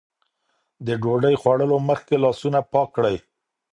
[0.85, 3.17] د ډوډۍ خوړلو مخکې لاسونه پاک کړئ.